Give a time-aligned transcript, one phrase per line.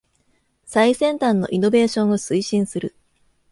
[0.65, 2.95] 最先端のイノベーションを推進する